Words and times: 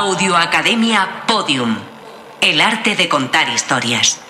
Audio 0.00 0.36
Academia 0.36 1.24
Podium. 1.26 1.76
El 2.40 2.60
arte 2.60 2.94
de 2.94 3.08
contar 3.08 3.48
historias. 3.48 4.20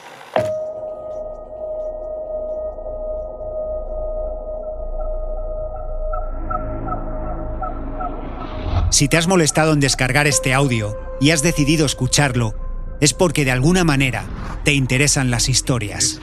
Si 8.89 9.09
te 9.09 9.19
has 9.19 9.29
molestado 9.29 9.75
en 9.75 9.81
descargar 9.81 10.27
este 10.27 10.55
audio 10.55 10.99
y 11.21 11.33
has 11.33 11.43
decidido 11.43 11.85
escucharlo, 11.85 12.55
es 13.03 13.13
porque 13.13 13.45
de 13.45 13.51
alguna 13.51 13.85
manera 13.85 14.25
te 14.65 14.73
interesan 14.73 15.31
las 15.31 15.51
historias. 15.51 16.19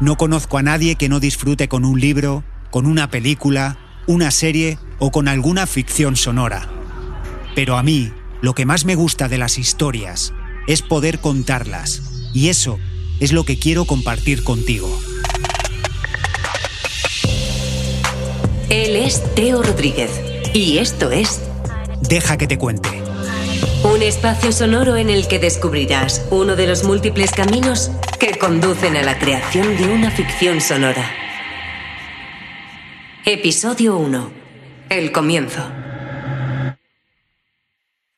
No 0.00 0.16
conozco 0.16 0.56
a 0.56 0.62
nadie 0.62 0.96
que 0.96 1.10
no 1.10 1.20
disfrute 1.20 1.68
con 1.68 1.84
un 1.84 2.00
libro, 2.00 2.44
con 2.70 2.86
una 2.86 3.10
película, 3.10 3.76
una 4.06 4.30
serie 4.30 4.78
o 5.00 5.10
con 5.10 5.28
alguna 5.28 5.66
ficción 5.66 6.16
sonora. 6.16 6.75
Pero 7.56 7.78
a 7.78 7.82
mí, 7.82 8.12
lo 8.42 8.54
que 8.54 8.66
más 8.66 8.84
me 8.84 8.96
gusta 8.96 9.28
de 9.28 9.38
las 9.38 9.56
historias 9.56 10.34
es 10.66 10.82
poder 10.82 11.20
contarlas. 11.20 12.30
Y 12.34 12.50
eso 12.50 12.78
es 13.18 13.32
lo 13.32 13.44
que 13.44 13.58
quiero 13.58 13.86
compartir 13.86 14.44
contigo. 14.44 14.94
Él 18.68 18.94
es 18.94 19.22
Teo 19.34 19.62
Rodríguez 19.62 20.10
y 20.52 20.76
esto 20.76 21.10
es 21.10 21.40
Deja 22.02 22.36
que 22.36 22.46
te 22.46 22.58
cuente. 22.58 22.90
un 23.84 24.02
espacio 24.02 24.52
sonoro 24.52 24.96
en 24.96 25.08
el 25.08 25.26
que 25.26 25.38
descubrirás 25.38 26.26
uno 26.30 26.56
de 26.56 26.66
los 26.66 26.84
múltiples 26.84 27.30
caminos 27.30 27.90
que 28.20 28.36
conducen 28.36 28.98
a 28.98 29.02
la 29.02 29.18
creación 29.18 29.78
de 29.78 29.84
una 29.84 30.10
ficción 30.10 30.60
sonora. 30.60 31.10
Episodio 33.24 33.96
1. 33.96 34.30
El 34.90 35.10
comienzo. 35.10 35.62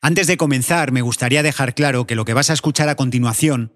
Antes 0.09 0.25
de 0.25 0.37
comenzar, 0.37 0.91
me 0.91 1.03
gustaría 1.03 1.43
dejar 1.43 1.75
claro 1.75 2.07
que 2.07 2.15
lo 2.15 2.25
que 2.25 2.33
vas 2.33 2.49
a 2.49 2.53
escuchar 2.53 2.89
a 2.89 2.95
continuación 2.95 3.73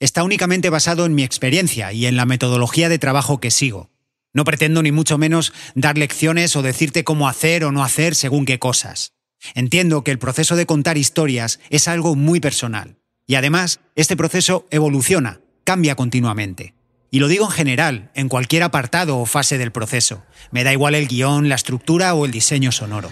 está 0.00 0.24
únicamente 0.24 0.68
basado 0.68 1.06
en 1.06 1.14
mi 1.14 1.22
experiencia 1.22 1.92
y 1.92 2.06
en 2.06 2.16
la 2.16 2.26
metodología 2.26 2.88
de 2.88 2.98
trabajo 2.98 3.38
que 3.38 3.52
sigo. 3.52 3.92
No 4.34 4.42
pretendo 4.42 4.82
ni 4.82 4.90
mucho 4.90 5.16
menos 5.16 5.52
dar 5.76 5.96
lecciones 5.96 6.56
o 6.56 6.62
decirte 6.62 7.04
cómo 7.04 7.28
hacer 7.28 7.62
o 7.64 7.70
no 7.70 7.84
hacer 7.84 8.16
según 8.16 8.46
qué 8.46 8.58
cosas. 8.58 9.12
Entiendo 9.54 10.02
que 10.02 10.10
el 10.10 10.18
proceso 10.18 10.56
de 10.56 10.66
contar 10.66 10.98
historias 10.98 11.60
es 11.70 11.86
algo 11.86 12.16
muy 12.16 12.40
personal. 12.40 12.96
Y 13.24 13.36
además, 13.36 13.78
este 13.94 14.16
proceso 14.16 14.66
evoluciona, 14.72 15.40
cambia 15.62 15.94
continuamente. 15.94 16.74
Y 17.10 17.20
lo 17.20 17.28
digo 17.28 17.46
en 17.46 17.52
general, 17.52 18.10
en 18.14 18.28
cualquier 18.28 18.62
apartado 18.62 19.18
o 19.18 19.26
fase 19.26 19.58
del 19.58 19.72
proceso. 19.72 20.24
Me 20.50 20.64
da 20.64 20.72
igual 20.72 20.94
el 20.94 21.08
guion, 21.08 21.48
la 21.48 21.54
estructura 21.54 22.14
o 22.14 22.24
el 22.24 22.32
diseño 22.32 22.72
sonoro. 22.72 23.10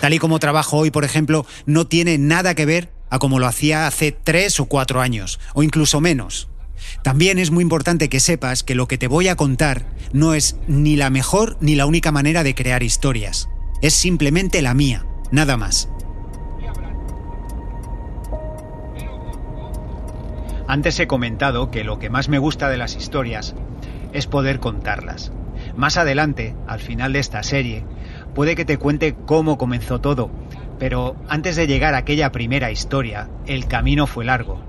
Tal 0.00 0.14
y 0.14 0.18
como 0.18 0.38
trabajo 0.38 0.76
hoy, 0.76 0.90
por 0.90 1.04
ejemplo, 1.04 1.46
no 1.66 1.86
tiene 1.86 2.18
nada 2.18 2.54
que 2.54 2.66
ver 2.66 2.90
a 3.10 3.18
como 3.18 3.38
lo 3.38 3.46
hacía 3.46 3.86
hace 3.86 4.12
tres 4.12 4.60
o 4.60 4.66
cuatro 4.66 5.00
años, 5.00 5.40
o 5.54 5.62
incluso 5.62 6.00
menos. 6.00 6.48
También 7.02 7.38
es 7.38 7.50
muy 7.50 7.62
importante 7.62 8.08
que 8.08 8.20
sepas 8.20 8.62
que 8.62 8.74
lo 8.74 8.88
que 8.88 8.98
te 8.98 9.08
voy 9.08 9.28
a 9.28 9.36
contar 9.36 9.86
no 10.12 10.34
es 10.34 10.56
ni 10.66 10.96
la 10.96 11.10
mejor 11.10 11.56
ni 11.60 11.74
la 11.74 11.86
única 11.86 12.12
manera 12.12 12.42
de 12.42 12.54
crear 12.54 12.82
historias. 12.82 13.48
Es 13.82 13.94
simplemente 13.94 14.62
la 14.62 14.74
mía, 14.74 15.06
nada 15.30 15.56
más. 15.56 15.88
Antes 20.68 21.00
he 21.00 21.06
comentado 21.06 21.70
que 21.70 21.82
lo 21.82 21.98
que 21.98 22.10
más 22.10 22.28
me 22.28 22.38
gusta 22.38 22.68
de 22.68 22.76
las 22.76 22.94
historias 22.94 23.54
es 24.12 24.26
poder 24.26 24.60
contarlas. 24.60 25.32
Más 25.76 25.96
adelante, 25.96 26.54
al 26.66 26.80
final 26.80 27.14
de 27.14 27.20
esta 27.20 27.42
serie, 27.42 27.84
puede 28.34 28.54
que 28.54 28.66
te 28.66 28.76
cuente 28.76 29.16
cómo 29.24 29.56
comenzó 29.56 30.02
todo, 30.02 30.30
pero 30.78 31.16
antes 31.26 31.56
de 31.56 31.66
llegar 31.66 31.94
a 31.94 31.98
aquella 31.98 32.32
primera 32.32 32.70
historia, 32.70 33.30
el 33.46 33.66
camino 33.66 34.06
fue 34.06 34.26
largo. 34.26 34.60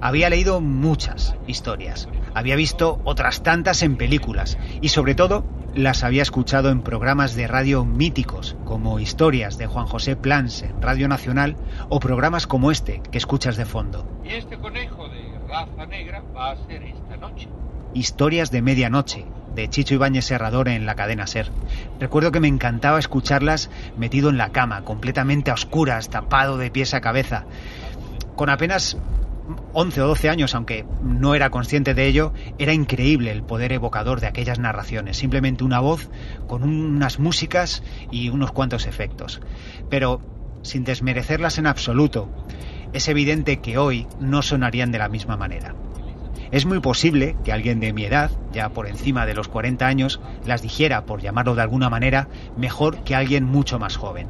Había 0.00 0.30
leído 0.30 0.60
muchas 0.60 1.34
historias, 1.48 2.08
había 2.34 2.54
visto 2.54 3.00
otras 3.02 3.42
tantas 3.42 3.82
en 3.82 3.96
películas 3.96 4.58
y 4.80 4.90
sobre 4.90 5.16
todo 5.16 5.44
las 5.74 6.02
había 6.02 6.22
escuchado 6.22 6.70
en 6.70 6.82
programas 6.82 7.34
de 7.34 7.46
radio 7.46 7.84
míticos 7.84 8.56
como 8.64 9.00
Historias 9.00 9.58
de 9.58 9.66
Juan 9.66 9.86
José 9.86 10.16
Plans 10.16 10.62
en 10.62 10.80
Radio 10.80 11.08
Nacional 11.08 11.56
o 11.88 12.00
programas 12.00 12.46
como 12.46 12.70
este 12.70 13.02
que 13.10 13.18
escuchas 13.18 13.56
de 13.56 13.64
fondo. 13.64 14.06
Y 14.24 14.34
este 14.34 14.58
conejo 14.58 15.07
raza 15.48 15.86
negra 15.86 16.22
va 16.36 16.52
a 16.52 16.56
ser 16.66 16.82
esta 16.82 17.16
noche. 17.16 17.48
Historias 17.94 18.50
de 18.50 18.62
Medianoche, 18.62 19.24
de 19.54 19.68
Chicho 19.68 19.94
Ibáñez 19.94 20.26
Serrador 20.26 20.68
en 20.68 20.86
la 20.86 20.94
cadena 20.94 21.26
Ser. 21.26 21.50
Recuerdo 21.98 22.30
que 22.30 22.40
me 22.40 22.48
encantaba 22.48 22.98
escucharlas 22.98 23.70
metido 23.96 24.28
en 24.28 24.36
la 24.36 24.50
cama, 24.50 24.84
completamente 24.84 25.50
a 25.50 25.54
oscuras, 25.54 26.10
tapado 26.10 26.58
de 26.58 26.70
pies 26.70 26.94
a 26.94 27.00
cabeza. 27.00 27.46
Con 28.36 28.50
apenas 28.50 28.98
11 29.72 30.02
o 30.02 30.06
12 30.08 30.28
años, 30.28 30.54
aunque 30.54 30.84
no 31.02 31.34
era 31.34 31.50
consciente 31.50 31.94
de 31.94 32.06
ello, 32.06 32.32
era 32.58 32.74
increíble 32.74 33.32
el 33.32 33.42
poder 33.42 33.72
evocador 33.72 34.20
de 34.20 34.26
aquellas 34.26 34.58
narraciones. 34.58 35.16
Simplemente 35.16 35.64
una 35.64 35.80
voz 35.80 36.10
con 36.46 36.62
unas 36.62 37.18
músicas 37.18 37.82
y 38.10 38.28
unos 38.28 38.52
cuantos 38.52 38.86
efectos. 38.86 39.40
Pero, 39.88 40.20
sin 40.62 40.84
desmerecerlas 40.84 41.58
en 41.58 41.66
absoluto, 41.66 42.28
es 42.92 43.08
evidente 43.08 43.60
que 43.60 43.78
hoy 43.78 44.06
no 44.20 44.42
sonarían 44.42 44.92
de 44.92 44.98
la 44.98 45.08
misma 45.08 45.36
manera. 45.36 45.74
Es 46.50 46.64
muy 46.64 46.80
posible 46.80 47.36
que 47.44 47.52
alguien 47.52 47.78
de 47.80 47.92
mi 47.92 48.04
edad, 48.04 48.30
ya 48.52 48.70
por 48.70 48.86
encima 48.86 49.26
de 49.26 49.34
los 49.34 49.48
40 49.48 49.86
años, 49.86 50.20
las 50.46 50.62
dijera, 50.62 51.04
por 51.04 51.20
llamarlo 51.20 51.54
de 51.54 51.62
alguna 51.62 51.90
manera, 51.90 52.28
mejor 52.56 53.04
que 53.04 53.14
alguien 53.14 53.44
mucho 53.44 53.78
más 53.78 53.96
joven. 53.96 54.28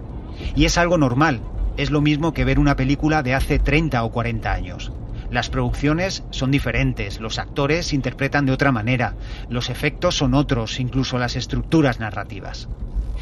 Y 0.56 0.64
es 0.64 0.78
algo 0.78 0.98
normal, 0.98 1.40
es 1.76 1.90
lo 1.90 2.00
mismo 2.00 2.32
que 2.32 2.44
ver 2.44 2.58
una 2.58 2.74
película 2.74 3.22
de 3.22 3.34
hace 3.34 3.60
30 3.60 4.02
o 4.02 4.10
40 4.10 4.52
años. 4.52 4.92
Las 5.30 5.50
producciones 5.50 6.24
son 6.30 6.50
diferentes, 6.50 7.20
los 7.20 7.38
actores 7.38 7.92
interpretan 7.92 8.46
de 8.46 8.52
otra 8.52 8.72
manera, 8.72 9.14
los 9.48 9.70
efectos 9.70 10.16
son 10.16 10.34
otros, 10.34 10.80
incluso 10.80 11.18
las 11.18 11.36
estructuras 11.36 12.00
narrativas. 12.00 12.68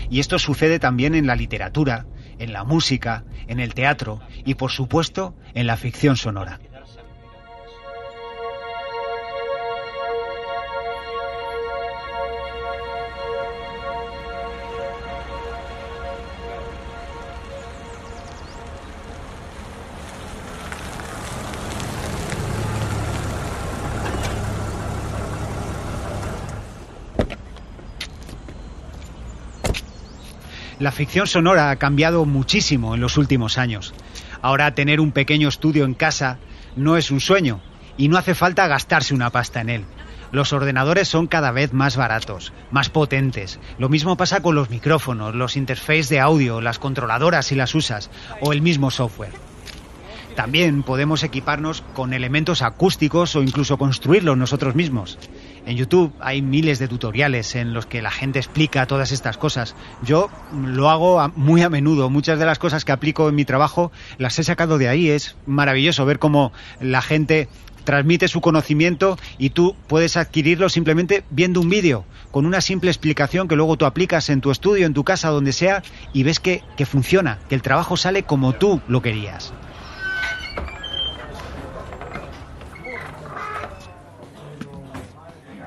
Y 0.09 0.21
esto 0.21 0.39
sucede 0.39 0.79
también 0.79 1.15
en 1.15 1.27
la 1.27 1.37
literatura, 1.37 2.07
en 2.39 2.53
la 2.53 2.65
música, 2.65 3.25
en 3.47 3.61
el 3.61 3.75
teatro 3.75 4.21
y, 4.45 4.55
por 4.55 4.71
supuesto, 4.71 5.35
en 5.55 5.67
la 5.67 5.77
ficción 5.77 6.17
sonora. 6.17 6.61
La 30.79 30.93
ficción 30.93 31.27
sonora 31.27 31.71
ha 31.71 31.77
cambiado 31.77 32.27
muchísimo 32.27 32.95
en 32.95 33.01
los 33.01 33.17
últimos 33.17 33.57
años. 33.57 33.95
Ahora 34.43 34.75
tener 34.75 35.01
un 35.01 35.11
pequeño 35.11 35.49
estudio 35.49 35.87
en 35.87 35.95
casa 35.95 36.39
no 36.77 36.99
es 36.99 37.11
un 37.11 37.21
sueño 37.21 37.63
y 37.97 38.09
no 38.09 38.19
hace 38.19 38.35
falta 38.35 38.69
gastarse 38.69 39.15
una 39.15 39.31
pasta 39.31 39.63
en 39.63 39.71
él. 39.71 39.85
Los 40.33 40.53
ordenadores 40.53 41.09
son 41.09 41.29
cada 41.29 41.51
vez 41.51 41.73
más 41.73 41.97
baratos, 41.97 42.53
más 42.71 42.91
potentes. 42.91 43.59
Lo 43.79 43.89
mismo 43.89 44.19
pasa 44.19 44.43
con 44.43 44.55
los 44.55 44.69
micrófonos, 44.69 45.35
los 45.35 45.57
interfaces 45.57 46.11
de 46.11 46.21
audio, 46.21 46.61
las 46.61 46.79
controladoras 46.79 47.47
si 47.47 47.55
las 47.55 47.75
usas, 47.75 48.11
o 48.43 48.53
el 48.53 48.61
mismo 48.61 48.91
software. 48.91 49.33
También 50.35 50.83
podemos 50.83 51.23
equiparnos 51.23 51.83
con 51.95 52.13
elementos 52.13 52.61
acústicos 52.61 53.35
o 53.35 53.43
incluso 53.43 53.79
construirlos 53.79 54.37
nosotros 54.37 54.75
mismos. 54.75 55.19
En 55.67 55.77
YouTube 55.77 56.13
hay 56.21 56.43
miles 56.43 56.79
de 56.79 56.87
tutoriales 56.87 57.57
en 57.57 57.75
los 57.75 57.87
que 57.87 58.01
la 58.01 58.13
gente 58.13 58.39
explica 58.39 58.87
todas 58.87 59.11
estas 59.11 59.37
cosas. 59.37 59.75
Yo 60.05 60.31
lo 60.53 60.91
hago 60.91 61.29
muy 61.35 61.63
a 61.63 61.69
menudo. 61.69 62.09
Muchas 62.09 62.39
de 62.39 62.47
las 62.47 62.61
cosas 62.61 62.85
que 62.85 62.93
aplico 62.93 63.29
en 63.29 63.35
mi 63.35 63.45
trabajo 63.45 63.91
las 64.17 64.39
he 64.39 64.45
sacado 64.45 64.79
de 64.79 64.89
ahí. 64.89 65.11
Es 65.11 65.35
maravilloso 65.45 66.07
ver 66.07 66.21
cómo 66.21 66.53
la 66.81 67.03
gente 67.03 67.49
transmite 67.83 68.29
su 68.29 68.41
conocimiento 68.41 69.19
y 69.39 69.51
tú 69.51 69.75
puedes 69.89 70.17
adquirirlo 70.17 70.69
simplemente 70.69 71.25
viendo 71.31 71.61
un 71.61 71.69
vídeo, 71.69 72.05
con 72.31 72.47
una 72.47 72.61
simple 72.61 72.91
explicación 72.91 73.49
que 73.49 73.57
luego 73.57 73.77
tú 73.77 73.87
aplicas 73.87 74.31
en 74.31 74.41
tu 74.41 74.53
estudio, 74.53 74.87
en 74.87 74.95
tu 74.95 75.03
casa, 75.03 75.31
donde 75.31 75.53
sea, 75.53 75.83
y 76.13 76.23
ves 76.23 76.39
que, 76.39 76.63
que 76.77 76.87
funciona, 76.87 77.39
que 77.49 77.57
el 77.57 77.63
trabajo 77.63 77.97
sale 77.97 78.23
como 78.23 78.53
tú 78.53 78.81
lo 78.89 79.03
querías. 79.03 79.53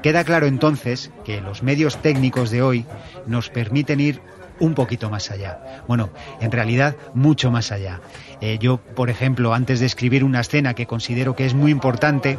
Queda 0.02 0.24
claro 0.24 0.48
entonces 0.48 1.12
que 1.26 1.42
los 1.42 1.64
medios 1.64 1.98
técnicos 2.02 2.52
de 2.52 2.62
hoy 2.62 2.86
nos 3.28 3.50
permiten 3.50 4.00
ir 4.00 4.22
un 4.60 4.74
poquito 4.74 5.10
más 5.10 5.32
allá. 5.32 5.84
Bueno, 5.88 6.10
en 6.40 6.52
realidad 6.52 6.96
mucho 7.14 7.52
más 7.52 7.72
allá. 7.72 8.02
Eh, 8.42 8.58
yo, 8.60 8.78
por 8.78 9.10
ejemplo, 9.10 9.54
antes 9.54 9.80
de 9.80 9.86
escribir 9.86 10.24
una 10.24 10.42
escena 10.42 10.74
que 10.74 10.86
considero 10.86 11.36
que 11.36 11.46
es 11.46 11.54
muy 11.54 11.72
importante, 11.72 12.38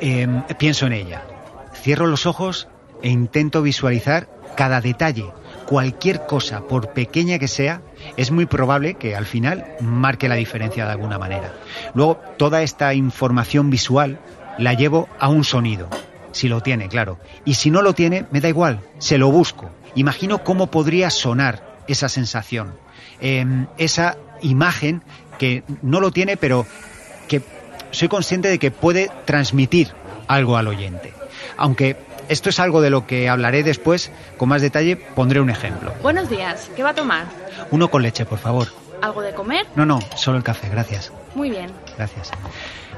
eh, 0.00 0.26
pienso 0.58 0.86
en 0.86 0.92
ella. 0.92 1.22
Cierro 1.74 2.06
los 2.06 2.26
ojos 2.26 2.68
e 3.02 3.08
intento 3.08 3.62
visualizar 3.62 4.28
cada 4.56 4.80
detalle, 4.80 5.26
cualquier 5.66 6.26
cosa, 6.26 6.66
por 6.68 6.92
pequeña 6.92 7.38
que 7.38 7.48
sea, 7.48 7.80
es 8.16 8.30
muy 8.30 8.46
probable 8.46 8.94
que 8.94 9.16
al 9.16 9.26
final 9.26 9.64
marque 9.80 10.28
la 10.28 10.34
diferencia 10.34 10.84
de 10.84 10.92
alguna 10.92 11.18
manera. 11.18 11.52
Luego, 11.94 12.20
toda 12.36 12.62
esta 12.62 12.92
información 12.94 13.70
visual 13.70 14.18
la 14.58 14.74
llevo 14.74 15.08
a 15.18 15.28
un 15.28 15.44
sonido, 15.44 15.88
si 16.32 16.48
lo 16.48 16.60
tiene, 16.60 16.88
claro. 16.88 17.18
Y 17.44 17.54
si 17.54 17.70
no 17.70 17.82
lo 17.82 17.94
tiene, 17.94 18.26
me 18.30 18.40
da 18.40 18.48
igual, 18.48 18.80
se 18.98 19.18
lo 19.18 19.30
busco. 19.30 19.70
Imagino 19.94 20.42
cómo 20.42 20.68
podría 20.68 21.10
sonar 21.10 21.76
esa 21.86 22.08
sensación, 22.08 22.74
em, 23.20 23.66
esa 23.78 24.16
imagen 24.40 25.02
que 25.38 25.62
no 25.82 26.00
lo 26.00 26.10
tiene, 26.10 26.36
pero 26.36 26.66
que 27.28 27.42
soy 27.90 28.08
consciente 28.08 28.48
de 28.48 28.58
que 28.58 28.70
puede 28.70 29.10
transmitir 29.24 29.92
algo 30.28 30.56
al 30.56 30.68
oyente. 30.68 31.12
Aunque 31.56 31.96
esto 32.28 32.48
es 32.48 32.58
algo 32.60 32.80
de 32.80 32.90
lo 32.90 33.06
que 33.06 33.28
hablaré 33.28 33.62
después 33.62 34.10
con 34.38 34.48
más 34.48 34.62
detalle, 34.62 34.96
pondré 34.96 35.40
un 35.40 35.50
ejemplo. 35.50 35.92
Buenos 36.02 36.30
días, 36.30 36.70
¿qué 36.74 36.82
va 36.82 36.90
a 36.90 36.94
tomar? 36.94 37.26
Uno 37.70 37.88
con 37.88 38.02
leche, 38.02 38.24
por 38.24 38.38
favor. 38.38 38.81
¿Algo 39.02 39.20
de 39.20 39.34
comer? 39.34 39.66
No, 39.74 39.84
no, 39.84 39.98
solo 40.16 40.38
el 40.38 40.44
café, 40.44 40.68
gracias. 40.68 41.12
Muy 41.34 41.50
bien. 41.50 41.70
Gracias. 41.96 42.30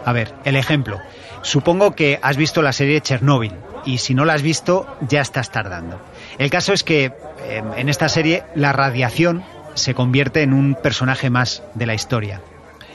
A 0.05 0.13
ver, 0.13 0.35
el 0.45 0.55
ejemplo. 0.55 1.01
Supongo 1.43 1.95
que 1.95 2.19
has 2.23 2.37
visto 2.37 2.63
la 2.63 2.73
serie 2.73 3.01
Chernobyl 3.01 3.55
y 3.87 3.99
si 3.99 4.15
no 4.15 4.25
la 4.25 4.35
has 4.35 4.43
visto 4.43 4.87
ya 5.09 5.21
estás 5.21 5.51
tardando. 5.51 6.01
El 6.39 6.51
caso 6.51 6.73
es 6.73 6.85
que 6.85 7.13
em, 7.49 7.73
en 7.77 7.89
esta 7.89 8.09
serie 8.09 8.45
la 8.55 8.73
radiación 8.73 9.45
se 9.75 9.95
convierte 9.95 10.43
en 10.43 10.53
un 10.53 10.75
personaje 10.75 11.31
más 11.31 11.63
de 11.75 11.87
la 11.87 11.95
historia. 11.95 12.41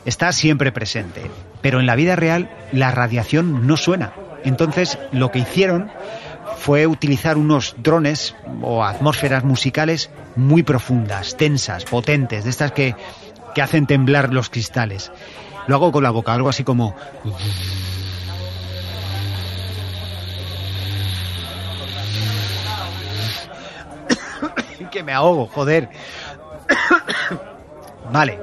Está 0.05 0.31
siempre 0.31 0.71
presente, 0.71 1.29
pero 1.61 1.79
en 1.79 1.85
la 1.85 1.95
vida 1.95 2.15
real 2.15 2.49
la 2.71 2.91
radiación 2.91 3.67
no 3.67 3.75
suena. 3.75 4.13
Entonces 4.43 4.97
lo 5.11 5.31
que 5.31 5.39
hicieron 5.39 5.91
fue 6.59 6.85
utilizar 6.85 7.37
unos 7.37 7.75
drones 7.77 8.35
o 8.61 8.83
atmósferas 8.83 9.45
musicales 9.45 10.09
muy 10.35 10.63
profundas, 10.63 11.37
tensas, 11.37 11.85
potentes, 11.85 12.43
de 12.43 12.49
estas 12.49 12.73
que, 12.73 12.95
que 13.55 13.61
hacen 13.61 13.87
temblar 13.87 14.33
los 14.33 14.49
cristales. 14.49 15.11
Lo 15.67 15.75
hago 15.75 15.91
con 15.91 16.03
la 16.03 16.11
boca, 16.11 16.33
algo 16.33 16.49
así 16.49 16.63
como... 16.63 16.95
que 24.91 25.03
me 25.03 25.13
ahogo, 25.13 25.47
joder. 25.47 25.87
vale. 28.11 28.39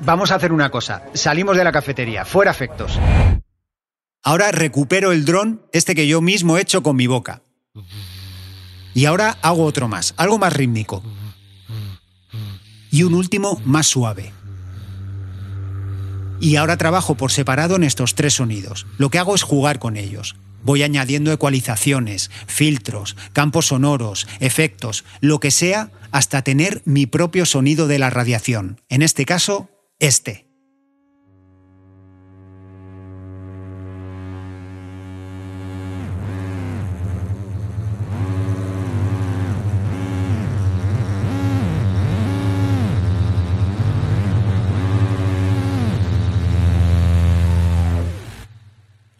Vamos 0.00 0.32
a 0.32 0.34
hacer 0.34 0.52
una 0.52 0.70
cosa. 0.70 1.02
Salimos 1.14 1.56
de 1.56 1.62
la 1.62 1.70
cafetería. 1.70 2.24
Fuera 2.24 2.50
efectos. 2.50 2.98
Ahora 4.22 4.52
recupero 4.52 5.10
el 5.10 5.24
dron, 5.24 5.62
este 5.72 5.96
que 5.96 6.06
yo 6.06 6.20
mismo 6.20 6.56
he 6.56 6.62
hecho 6.62 6.82
con 6.82 6.94
mi 6.94 7.08
boca. 7.08 7.42
Y 8.94 9.06
ahora 9.06 9.38
hago 9.42 9.64
otro 9.64 9.88
más, 9.88 10.14
algo 10.16 10.38
más 10.38 10.52
rítmico. 10.52 11.02
Y 12.90 13.02
un 13.02 13.14
último 13.14 13.60
más 13.64 13.88
suave. 13.88 14.32
Y 16.40 16.56
ahora 16.56 16.76
trabajo 16.76 17.16
por 17.16 17.32
separado 17.32 17.76
en 17.76 17.82
estos 17.82 18.14
tres 18.14 18.34
sonidos. 18.34 18.86
Lo 18.96 19.10
que 19.10 19.18
hago 19.18 19.34
es 19.34 19.42
jugar 19.42 19.80
con 19.80 19.96
ellos. 19.96 20.36
Voy 20.62 20.84
añadiendo 20.84 21.32
ecualizaciones, 21.32 22.30
filtros, 22.46 23.16
campos 23.32 23.66
sonoros, 23.66 24.28
efectos, 24.38 25.04
lo 25.20 25.40
que 25.40 25.50
sea, 25.50 25.90
hasta 26.12 26.42
tener 26.42 26.82
mi 26.84 27.06
propio 27.06 27.44
sonido 27.44 27.88
de 27.88 27.98
la 27.98 28.10
radiación. 28.10 28.80
En 28.88 29.02
este 29.02 29.24
caso, 29.24 29.70
este. 29.98 30.51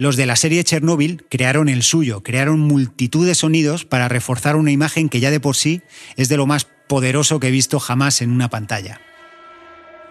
Los 0.03 0.17
de 0.17 0.27
la 0.27 0.35
serie 0.35 0.65
Chernobyl 0.65 1.23
crearon 1.29 1.69
el 1.69 1.85
suyo, 1.85 2.25
crearon 2.25 2.59
multitud 2.59 3.25
de 3.25 3.37
sonidos 3.37 3.85
para 3.85 4.09
reforzar 4.09 4.57
una 4.57 4.73
imagen 4.73 5.09
que 5.09 5.21
ya 5.21 5.31
de 5.31 5.39
por 5.39 5.55
sí 5.55 5.81
es 6.17 6.29
de 6.29 6.37
lo 6.37 6.45
más 6.45 6.67
poderoso 6.89 7.39
que 7.39 7.47
he 7.47 7.51
visto 7.53 7.79
jamás 7.79 8.21
en 8.21 8.33
una 8.33 8.51
pantalla. 8.51 9.01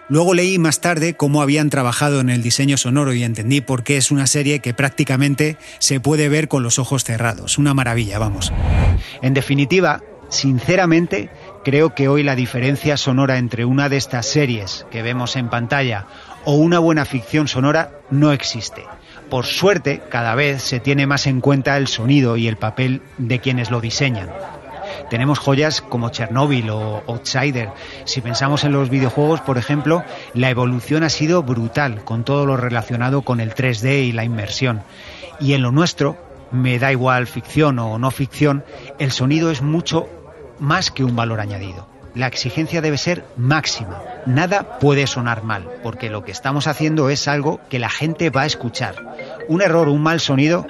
Luego 0.08 0.32
leí 0.32 0.58
más 0.58 0.80
tarde 0.80 1.12
cómo 1.12 1.42
habían 1.42 1.68
trabajado 1.68 2.20
en 2.20 2.30
el 2.30 2.42
diseño 2.42 2.78
sonoro 2.78 3.12
y 3.12 3.22
entendí 3.22 3.60
por 3.60 3.84
qué 3.84 3.98
es 3.98 4.10
una 4.10 4.26
serie 4.26 4.60
que 4.60 4.72
prácticamente 4.72 5.58
se 5.78 6.00
puede 6.00 6.30
ver 6.30 6.48
con 6.48 6.62
los 6.62 6.78
ojos 6.78 7.04
cerrados. 7.04 7.58
Una 7.58 7.74
maravilla, 7.74 8.18
vamos. 8.18 8.50
En 9.20 9.34
definitiva, 9.34 10.00
sinceramente, 10.30 11.28
creo 11.66 11.94
que 11.94 12.08
hoy 12.08 12.22
la 12.22 12.34
diferencia 12.34 12.96
sonora 12.96 13.36
entre 13.36 13.66
una 13.66 13.90
de 13.90 13.98
estas 13.98 14.24
series 14.24 14.86
que 14.90 15.02
vemos 15.02 15.36
en 15.36 15.50
pantalla 15.50 16.06
o 16.46 16.54
una 16.54 16.78
buena 16.78 17.04
ficción 17.04 17.46
sonora 17.46 18.00
no 18.10 18.32
existe 18.32 18.86
por 19.32 19.46
suerte, 19.46 20.02
cada 20.10 20.34
vez 20.34 20.60
se 20.60 20.78
tiene 20.78 21.06
más 21.06 21.26
en 21.26 21.40
cuenta 21.40 21.78
el 21.78 21.88
sonido 21.88 22.36
y 22.36 22.48
el 22.48 22.58
papel 22.58 23.00
de 23.16 23.38
quienes 23.38 23.70
lo 23.70 23.80
diseñan. 23.80 24.28
Tenemos 25.08 25.38
joyas 25.38 25.80
como 25.80 26.10
Chernobyl 26.10 26.68
o 26.68 27.02
Outsider. 27.06 27.70
Si 28.04 28.20
pensamos 28.20 28.62
en 28.64 28.72
los 28.72 28.90
videojuegos, 28.90 29.40
por 29.40 29.56
ejemplo, 29.56 30.04
la 30.34 30.50
evolución 30.50 31.02
ha 31.02 31.08
sido 31.08 31.42
brutal 31.42 32.04
con 32.04 32.24
todo 32.24 32.44
lo 32.44 32.58
relacionado 32.58 33.22
con 33.22 33.40
el 33.40 33.54
3D 33.54 34.04
y 34.04 34.12
la 34.12 34.24
inmersión. 34.24 34.82
Y 35.40 35.54
en 35.54 35.62
lo 35.62 35.72
nuestro, 35.72 36.18
me 36.50 36.78
da 36.78 36.92
igual 36.92 37.26
ficción 37.26 37.78
o 37.78 37.98
no 37.98 38.10
ficción, 38.10 38.66
el 38.98 39.12
sonido 39.12 39.50
es 39.50 39.62
mucho 39.62 40.10
más 40.58 40.90
que 40.90 41.04
un 41.04 41.16
valor 41.16 41.40
añadido 41.40 41.91
la 42.14 42.26
exigencia 42.26 42.80
debe 42.80 42.98
ser 42.98 43.24
máxima. 43.36 44.02
Nada 44.26 44.78
puede 44.78 45.06
sonar 45.06 45.42
mal, 45.42 45.68
porque 45.82 46.10
lo 46.10 46.24
que 46.24 46.32
estamos 46.32 46.66
haciendo 46.66 47.10
es 47.10 47.28
algo 47.28 47.60
que 47.68 47.78
la 47.78 47.88
gente 47.88 48.30
va 48.30 48.42
a 48.42 48.46
escuchar. 48.46 48.94
Un 49.48 49.62
error, 49.62 49.88
un 49.88 50.02
mal 50.02 50.20
sonido, 50.20 50.66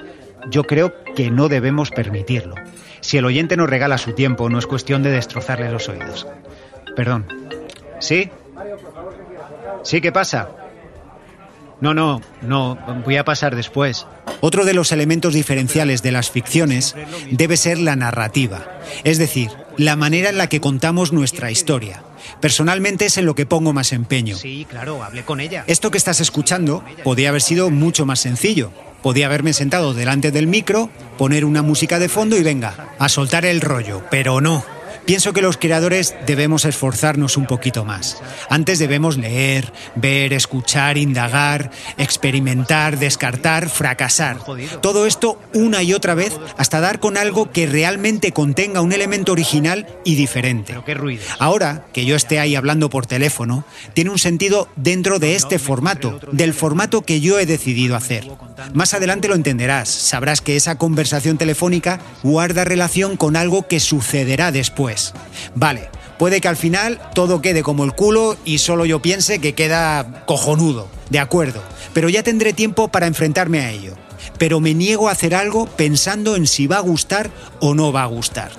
yo 0.49 0.63
creo 0.63 0.93
que 1.15 1.31
no 1.31 1.49
debemos 1.49 1.91
permitirlo. 1.91 2.55
Si 3.01 3.17
el 3.17 3.25
oyente 3.25 3.57
nos 3.57 3.69
regala 3.69 3.97
su 3.97 4.13
tiempo, 4.13 4.49
no 4.49 4.57
es 4.57 4.67
cuestión 4.67 5.03
de 5.03 5.11
destrozarle 5.11 5.69
los 5.71 5.89
oídos. 5.89 6.27
Perdón. 6.95 7.25
¿Sí? 7.99 8.29
¿Sí 9.83 9.99
qué 9.99 10.11
pasa? 10.11 10.49
No, 11.81 11.93
no, 11.93 12.21
no, 12.41 12.77
voy 13.03 13.17
a 13.17 13.25
pasar 13.25 13.57
después. 13.57 14.07
Otro 14.39 14.63
de 14.63 14.73
los 14.73 14.93
elementos 14.93 15.33
diferenciales 15.33 16.01
de 16.01 16.13
las 16.13 16.31
ficciones 16.31 16.95
debe 17.29 17.57
ser 17.57 17.77
la 17.77 17.97
narrativa, 17.97 18.65
es 19.03 19.17
decir, 19.17 19.49
la 19.77 19.95
manera 19.95 20.29
en 20.29 20.37
la 20.37 20.47
que 20.47 20.61
contamos 20.61 21.13
nuestra 21.13 21.51
historia. 21.51 22.03
Personalmente 22.39 23.05
es 23.05 23.17
en 23.17 23.25
lo 23.25 23.35
que 23.35 23.45
pongo 23.45 23.73
más 23.73 23.91
empeño. 23.91 24.37
Sí, 24.37 24.65
claro, 24.69 25.03
hablé 25.03 25.23
con 25.23 25.39
ella. 25.39 25.63
Esto 25.67 25.91
que 25.91 25.97
estás 25.97 26.19
escuchando 26.19 26.83
podía 27.03 27.29
haber 27.29 27.41
sido 27.41 27.69
mucho 27.69 28.05
más 28.05 28.19
sencillo. 28.19 28.71
Podía 29.01 29.25
haberme 29.25 29.53
sentado 29.53 29.93
delante 29.93 30.31
del 30.31 30.47
micro, 30.47 30.89
poner 31.17 31.43
una 31.43 31.61
música 31.61 31.99
de 31.99 32.07
fondo 32.07 32.37
y 32.37 32.43
venga, 32.43 32.95
a 32.99 33.09
soltar 33.09 33.45
el 33.45 33.59
rollo, 33.59 34.03
pero 34.09 34.39
no. 34.39 34.63
Pienso 35.05 35.33
que 35.33 35.41
los 35.41 35.57
creadores 35.57 36.15
debemos 36.25 36.65
esforzarnos 36.65 37.35
un 37.35 37.45
poquito 37.45 37.83
más. 37.83 38.21
Antes 38.49 38.79
debemos 38.79 39.17
leer, 39.17 39.71
ver, 39.95 40.31
escuchar, 40.31 40.97
indagar, 40.97 41.71
experimentar, 41.97 42.97
descartar, 42.97 43.69
fracasar. 43.69 44.37
Todo 44.81 45.05
esto 45.05 45.39
una 45.53 45.83
y 45.83 45.93
otra 45.93 46.15
vez 46.15 46.33
hasta 46.57 46.79
dar 46.79 46.99
con 46.99 47.17
algo 47.17 47.51
que 47.51 47.65
realmente 47.65 48.31
contenga 48.31 48.81
un 48.81 48.93
elemento 48.93 49.33
original 49.33 49.87
y 50.05 50.15
diferente. 50.15 50.75
Ahora 51.39 51.85
que 51.91 52.05
yo 52.05 52.15
esté 52.15 52.39
ahí 52.39 52.55
hablando 52.55 52.89
por 52.89 53.05
teléfono, 53.05 53.65
tiene 53.93 54.09
un 54.09 54.19
sentido 54.19 54.69
dentro 54.75 55.19
de 55.19 55.35
este 55.35 55.59
formato, 55.59 56.19
del 56.31 56.53
formato 56.53 57.01
que 57.01 57.19
yo 57.19 57.39
he 57.39 57.45
decidido 57.45 57.95
hacer. 57.95 58.29
Más 58.73 58.93
adelante 58.93 59.27
lo 59.27 59.35
entenderás, 59.35 59.89
sabrás 59.89 60.41
que 60.41 60.55
esa 60.55 60.77
conversación 60.77 61.37
telefónica 61.37 61.99
guarda 62.23 62.63
relación 62.63 63.17
con 63.17 63.35
algo 63.35 63.67
que 63.67 63.79
sucederá 63.79 64.51
después. 64.51 64.92
Vale, 65.55 65.89
puede 66.17 66.41
que 66.41 66.47
al 66.47 66.57
final 66.57 66.99
todo 67.13 67.41
quede 67.41 67.63
como 67.63 67.83
el 67.83 67.93
culo 67.93 68.37
y 68.45 68.59
solo 68.59 68.85
yo 68.85 69.01
piense 69.01 69.39
que 69.39 69.53
queda 69.53 70.23
cojonudo, 70.25 70.87
de 71.09 71.19
acuerdo, 71.19 71.61
pero 71.93 72.09
ya 72.09 72.23
tendré 72.23 72.53
tiempo 72.53 72.87
para 72.89 73.07
enfrentarme 73.07 73.59
a 73.59 73.71
ello. 73.71 73.95
Pero 74.37 74.59
me 74.59 74.73
niego 74.73 75.09
a 75.09 75.11
hacer 75.11 75.35
algo 75.35 75.65
pensando 75.67 76.35
en 76.35 76.47
si 76.47 76.67
va 76.67 76.77
a 76.77 76.81
gustar 76.81 77.29
o 77.59 77.75
no 77.75 77.91
va 77.91 78.03
a 78.03 78.07
gustar. 78.07 78.51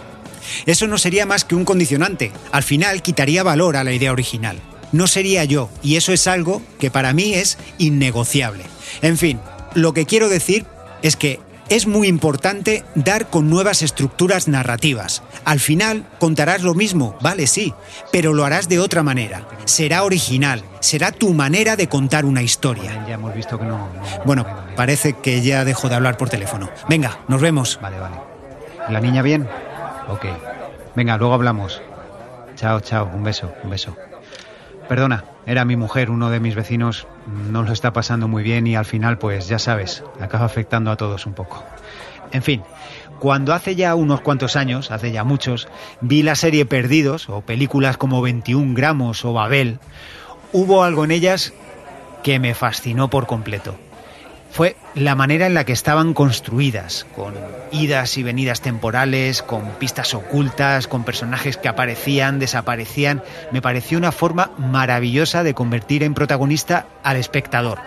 Eso 0.66 0.86
no 0.86 0.98
sería 0.98 1.26
más 1.26 1.44
que 1.44 1.54
un 1.54 1.64
condicionante, 1.64 2.32
al 2.52 2.62
final 2.62 3.02
quitaría 3.02 3.42
valor 3.42 3.76
a 3.76 3.84
la 3.84 3.92
idea 3.92 4.12
original. 4.12 4.60
No 4.92 5.06
sería 5.06 5.44
yo, 5.44 5.70
y 5.82 5.96
eso 5.96 6.12
es 6.12 6.26
algo 6.26 6.62
que 6.78 6.90
para 6.90 7.12
mí 7.12 7.34
es 7.34 7.58
innegociable. 7.78 8.64
En 9.02 9.18
fin, 9.18 9.40
lo 9.74 9.92
que 9.92 10.06
quiero 10.06 10.28
decir 10.28 10.66
es 11.02 11.16
que 11.16 11.40
es 11.68 11.86
muy 11.86 12.08
importante 12.08 12.84
dar 12.94 13.26
con 13.28 13.48
nuevas 13.50 13.82
estructuras 13.82 14.48
narrativas. 14.48 15.22
Al 15.44 15.60
final 15.60 16.04
contarás 16.18 16.62
lo 16.62 16.74
mismo, 16.74 17.16
vale, 17.20 17.46
sí, 17.46 17.74
pero 18.12 18.32
lo 18.32 18.44
harás 18.44 18.68
de 18.68 18.78
otra 18.78 19.02
manera. 19.02 19.46
Será 19.64 20.04
original, 20.04 20.64
será 20.80 21.12
tu 21.12 21.32
manera 21.32 21.76
de 21.76 21.88
contar 21.88 22.24
una 22.24 22.42
historia. 22.42 23.04
Ya 23.06 23.14
hemos 23.14 23.34
visto 23.34 23.58
que 23.58 23.64
no. 23.64 23.88
bueno, 24.24 24.46
parece 24.76 25.14
que 25.14 25.42
ya 25.42 25.64
dejo 25.64 25.88
de 25.88 25.94
hablar 25.94 26.16
por 26.16 26.28
teléfono. 26.28 26.70
Venga, 26.88 27.20
nos 27.28 27.40
vemos. 27.40 27.78
Vale, 27.80 27.98
vale. 27.98 28.16
¿La 28.88 29.00
niña 29.00 29.22
bien? 29.22 29.48
Ok. 30.08 30.26
Venga, 30.94 31.16
luego 31.16 31.34
hablamos. 31.34 31.80
Chao, 32.56 32.80
chao. 32.80 33.10
Un 33.12 33.24
beso, 33.24 33.52
un 33.62 33.70
beso. 33.70 33.96
Perdona, 34.88 35.24
era 35.46 35.64
mi 35.64 35.76
mujer, 35.76 36.10
uno 36.10 36.30
de 36.30 36.40
mis 36.40 36.54
vecinos 36.54 37.06
no 37.50 37.62
lo 37.62 37.72
está 37.72 37.92
pasando 37.92 38.28
muy 38.28 38.42
bien 38.42 38.66
y 38.66 38.76
al 38.76 38.84
final, 38.84 39.18
pues 39.18 39.48
ya 39.48 39.58
sabes, 39.58 40.04
acaba 40.20 40.44
afectando 40.44 40.90
a 40.90 40.96
todos 40.96 41.26
un 41.26 41.34
poco. 41.34 41.64
En 42.32 42.42
fin, 42.42 42.62
cuando 43.18 43.54
hace 43.54 43.76
ya 43.76 43.94
unos 43.94 44.20
cuantos 44.20 44.56
años, 44.56 44.90
hace 44.90 45.12
ya 45.12 45.24
muchos, 45.24 45.68
vi 46.00 46.22
la 46.22 46.34
serie 46.34 46.66
Perdidos 46.66 47.28
o 47.28 47.40
películas 47.40 47.96
como 47.96 48.20
21 48.20 48.74
gramos 48.74 49.24
o 49.24 49.32
Babel, 49.32 49.78
hubo 50.52 50.82
algo 50.82 51.04
en 51.04 51.12
ellas 51.12 51.54
que 52.22 52.38
me 52.38 52.54
fascinó 52.54 53.08
por 53.08 53.26
completo 53.26 53.76
fue 54.54 54.76
la 54.94 55.16
manera 55.16 55.48
en 55.48 55.54
la 55.54 55.64
que 55.64 55.72
estaban 55.72 56.14
construidas, 56.14 57.08
con 57.16 57.34
idas 57.72 58.16
y 58.18 58.22
venidas 58.22 58.60
temporales, 58.60 59.42
con 59.42 59.68
pistas 59.80 60.14
ocultas, 60.14 60.86
con 60.86 61.02
personajes 61.02 61.56
que 61.56 61.66
aparecían, 61.66 62.38
desaparecían. 62.38 63.24
Me 63.50 63.60
pareció 63.60 63.98
una 63.98 64.12
forma 64.12 64.52
maravillosa 64.56 65.42
de 65.42 65.54
convertir 65.54 66.04
en 66.04 66.14
protagonista 66.14 66.86
al 67.02 67.16
espectador. 67.16 67.80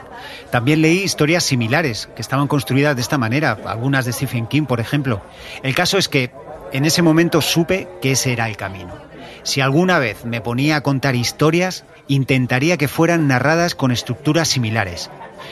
También 0.51 0.81
leí 0.81 1.03
historias 1.03 1.45
similares 1.45 2.09
que 2.13 2.21
estaban 2.21 2.49
construidas 2.49 2.97
de 2.97 3.01
esta 3.01 3.17
manera, 3.17 3.57
algunas 3.65 4.03
de 4.03 4.11
Stephen 4.11 4.45
King, 4.45 4.65
por 4.65 4.81
ejemplo. 4.81 5.21
El 5.63 5.73
caso 5.73 5.97
es 5.97 6.09
que 6.09 6.31
en 6.73 6.83
ese 6.83 7.01
momento 7.01 7.39
supe 7.39 7.87
que 8.01 8.11
ese 8.11 8.33
era 8.33 8.49
el 8.49 8.57
camino. 8.57 8.93
Si 9.43 9.61
alguna 9.61 9.99
vez 9.99 10.25
me 10.25 10.41
ponía 10.41 10.75
a 10.75 10.81
contar 10.81 11.15
historias, 11.15 11.85
intentaría 12.09 12.75
que 12.75 12.89
fueran 12.89 13.29
narradas 13.29 13.73
con 13.73 13.93
estructuras 13.93 14.49
similares, 14.49 15.09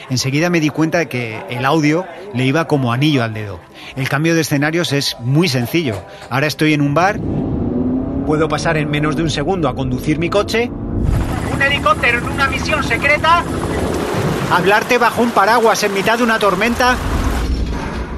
enseguida 0.09 0.49
me 0.49 0.59
di 0.59 0.69
cuenta 0.69 0.99
de 0.99 1.07
que 1.07 1.41
el 1.49 1.65
audio 1.65 2.05
le 2.33 2.45
iba 2.45 2.67
como 2.67 2.93
anillo 2.93 3.23
al 3.23 3.33
dedo. 3.33 3.59
El 3.95 4.09
cambio 4.09 4.35
de 4.35 4.41
escenarios 4.41 4.93
es 4.93 5.17
muy 5.19 5.47
sencillo. 5.47 6.01
Ahora 6.29 6.47
estoy 6.47 6.73
en 6.73 6.81
un 6.81 6.93
bar, 6.93 7.19
puedo 8.25 8.47
pasar 8.47 8.77
en 8.77 8.89
menos 8.89 9.15
de 9.15 9.23
un 9.23 9.29
segundo 9.29 9.67
a 9.67 9.75
conducir 9.75 10.19
mi 10.19 10.29
coche, 10.29 10.69
un 11.53 11.61
helicóptero 11.61 12.19
en 12.19 12.25
una 12.25 12.47
misión 12.47 12.83
secreta, 12.83 13.43
hablarte 14.51 14.97
bajo 14.97 15.21
un 15.21 15.31
paraguas 15.31 15.83
en 15.83 15.93
mitad 15.93 16.17
de 16.17 16.23
una 16.23 16.39
tormenta 16.39 16.95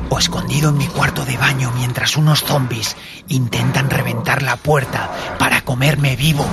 o 0.09 0.17
escondido 0.17 0.69
en 0.69 0.77
mi 0.77 0.87
cuarto 0.87 1.25
de 1.25 1.37
baño 1.37 1.71
mientras 1.75 2.17
unos 2.17 2.43
zombies 2.43 2.95
intentan 3.27 3.89
reventar 3.89 4.41
la 4.41 4.55
puerta 4.55 5.11
para 5.37 5.61
comerme 5.61 6.15
vivo. 6.15 6.45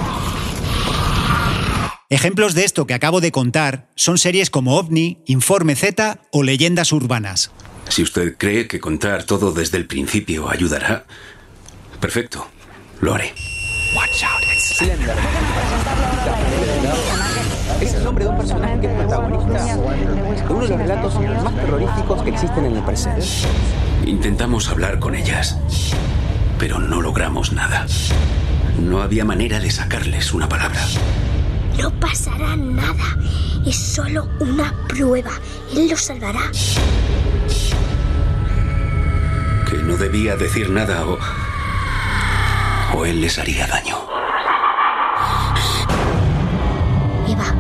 Ejemplos 2.15 2.55
de 2.55 2.65
esto 2.65 2.87
que 2.87 2.95
acabo 2.95 3.21
de 3.21 3.33
contar 3.33 3.89
son 3.97 4.19
series 4.19 4.49
como 4.49 4.77
OVNI, 4.77 5.19
Informe 5.27 5.75
Z 5.75 6.21
o 6.31 6.45
Leyendas 6.45 6.93
Urbanas. 6.93 7.51
Si 7.89 8.05
usted 8.05 8.37
cree 8.39 8.69
que 8.69 8.79
contar 8.79 9.25
todo 9.25 9.51
desde 9.51 9.79
el 9.79 9.89
principio 9.89 10.49
ayudará, 10.49 11.07
perfecto, 11.99 12.47
lo 13.01 13.15
haré. 13.15 13.35
Es 17.81 17.95
el 17.95 18.05
nombre 18.05 18.25
de 18.27 18.31
un 18.31 18.37
personaje 18.37 18.81
que 18.81 18.87
es 18.87 18.93
protagonista 18.93 19.65
de 19.65 19.75
uno 20.55 20.63
de 20.63 20.69
los 20.69 20.79
relatos 20.79 21.21
más 21.21 21.57
terroríficos 21.57 22.23
que 22.23 22.31
existen 22.31 22.65
en 22.67 22.77
el 22.77 22.85
presente. 22.85 23.27
Intentamos 24.07 24.69
hablar 24.69 25.01
con 25.01 25.17
ellas, 25.17 25.59
pero 26.61 26.79
no 26.79 27.03
logramos 27.03 27.53
nada. 27.53 27.89
No 28.81 29.03
había 29.03 29.25
manera 29.25 29.59
de 29.59 29.73
sacarles 29.73 30.33
una 30.33 30.49
palabra. 30.49 30.81
No 31.79 31.91
pasará 32.01 32.57
nada. 32.57 33.17
Es 33.67 33.77
solo 33.77 34.29
una 34.41 34.73
prueba. 34.89 35.33
Él 35.75 35.89
lo 35.89 35.97
salvará. 35.97 36.51
Que 39.69 39.77
no 39.79 39.97
debía 39.97 40.37
decir 40.37 40.71
nada 40.71 41.07
o... 41.07 41.19
o 42.97 43.05
él 43.05 43.21
les 43.21 43.39
haría 43.39 43.67
daño. 43.67 43.97
Eva. 47.29 47.55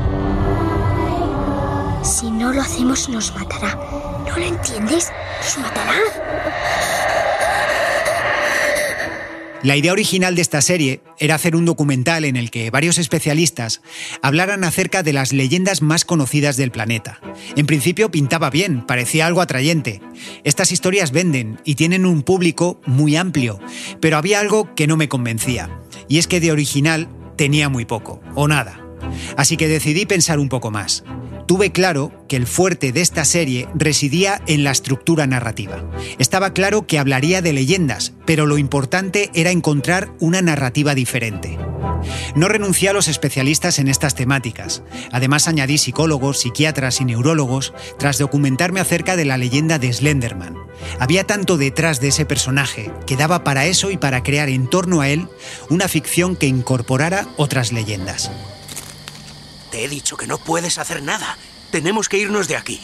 Si 2.04 2.30
no 2.30 2.52
lo 2.52 2.62
hacemos 2.62 3.09
nos 3.09 3.35
matará. 3.35 3.75
¿No 4.28 4.37
lo 4.37 4.44
entiendes? 4.44 5.11
Nos 5.42 5.59
matará. 5.59 5.94
La 9.64 9.78
idea 9.78 9.92
original 9.92 10.35
de 10.35 10.42
esta 10.42 10.61
serie 10.61 11.00
era 11.18 11.37
hacer 11.37 11.56
un 11.56 11.64
documental 11.64 12.26
en 12.26 12.37
el 12.37 12.50
que 12.50 12.68
varios 12.68 12.99
especialistas 12.99 13.80
hablaran 14.21 14.62
acerca 14.62 15.02
de 15.02 15.14
las 15.14 15.33
leyendas 15.33 15.80
más 15.80 16.04
conocidas 16.04 16.59
del 16.59 16.71
planeta. 16.71 17.18
En 17.56 17.64
principio 17.64 18.11
pintaba 18.11 18.50
bien, 18.50 18.85
parecía 18.85 19.26
algo 19.26 19.40
atrayente. 19.40 20.02
Estas 20.44 20.71
historias 20.71 21.12
venden 21.12 21.59
y 21.64 21.76
tienen 21.76 22.04
un 22.04 22.25
público 22.25 22.78
muy 22.85 23.16
amplio, 23.16 23.59
pero 24.02 24.18
había 24.18 24.38
algo 24.38 24.75
que 24.75 24.87
no 24.87 24.99
me 24.99 25.09
convencía, 25.09 25.71
y 26.09 26.18
es 26.18 26.26
que 26.26 26.40
de 26.40 26.52
original 26.52 27.09
tenía 27.38 27.71
muy 27.71 27.87
poco, 27.87 28.21
o 28.35 28.47
nada. 28.47 28.83
Así 29.37 29.56
que 29.56 29.68
decidí 29.68 30.06
pensar 30.06 30.38
un 30.38 30.49
poco 30.49 30.70
más 30.70 31.04
tuve 31.46 31.73
claro 31.73 32.12
que 32.28 32.37
el 32.37 32.46
fuerte 32.46 32.92
de 32.92 33.00
esta 33.00 33.25
serie 33.25 33.68
residía 33.75 34.40
en 34.46 34.64
la 34.64 34.70
estructura 34.70 35.26
narrativa. 35.26 35.84
Estaba 36.18 36.52
claro 36.52 36.87
que 36.87 36.99
hablaría 36.99 37.42
de 37.42 37.52
leyendas, 37.52 38.12
pero 38.25 38.46
lo 38.46 38.58
importante 38.58 39.30
era 39.34 39.50
encontrar 39.50 40.11
una 40.20 40.42
narrativa 40.42 40.94
diferente. 40.94 41.58
No 42.34 42.49
renuncié 42.49 42.90
a 42.90 42.92
los 42.92 43.08
especialistas 43.08 43.78
en 43.78 43.88
estas 43.88 44.14
temáticas. 44.14 44.82
Además 45.11 45.49
añadí 45.49 45.78
psicólogos, 45.78 46.40
psiquiatras 46.40 47.00
y 47.00 47.06
neurólogos 47.06 47.73
tras 47.99 48.18
documentarme 48.18 48.80
acerca 48.80 49.16
de 49.16 49.25
la 49.25 49.38
leyenda 49.38 49.78
de 49.78 49.92
Slenderman. 49.92 50.56
Había 50.99 51.25
tanto 51.25 51.56
detrás 51.56 52.00
de 52.00 52.08
ese 52.08 52.26
personaje 52.26 52.90
que 53.06 53.16
daba 53.16 53.42
para 53.42 53.66
eso 53.66 53.90
y 53.90 53.96
para 53.96 54.23
crear 54.23 54.49
en 54.49 54.68
torno 54.68 55.00
a 55.00 55.08
él 55.08 55.28
una 55.70 55.88
ficción 55.88 56.37
que 56.37 56.46
incorporara 56.46 57.26
otras 57.37 57.73
leyendas. 57.73 58.30
Te 59.74 59.82
he 59.82 59.88
dicho 59.88 60.16
que 60.16 60.28
no 60.28 60.38
puedes 60.38 60.78
hacer 60.78 61.02
nada. 61.02 61.36
Tenemos 61.72 62.08
que 62.08 62.16
irnos 62.16 62.46
de 62.46 62.54
aquí. 62.54 62.80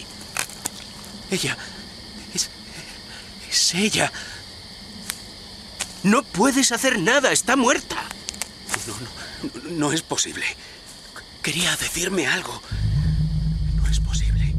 Ella... 1.30 1.56
Es... 2.34 2.50
Es 3.48 3.74
ella. 3.76 4.12
No 6.02 6.24
puedes 6.24 6.72
hacer 6.72 6.98
nada. 6.98 7.30
Está 7.30 7.54
muerta. 7.54 7.94
No, 8.88 9.60
no, 9.70 9.70
no 9.70 9.92
es 9.92 10.02
posible. 10.02 10.44
Quería 11.44 11.76
decirme 11.76 12.26
algo. 12.26 12.60
No 13.76 13.86
es 13.88 14.00
posible. 14.00 14.52